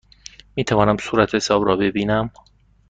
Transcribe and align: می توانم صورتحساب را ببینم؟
می 0.55 0.63
توانم 0.63 0.97
صورتحساب 0.97 1.65
را 1.67 1.75
ببینم؟ 1.77 2.31